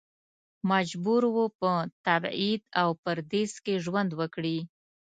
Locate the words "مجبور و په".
0.71-1.71